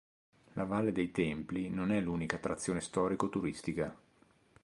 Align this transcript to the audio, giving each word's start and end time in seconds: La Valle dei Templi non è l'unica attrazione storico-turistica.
La 0.53 0.63
Valle 0.63 0.91
dei 0.93 1.11
Templi 1.11 1.69
non 1.69 1.91
è 1.91 2.01
l'unica 2.01 2.37
attrazione 2.37 2.81
storico-turistica. 2.81 3.95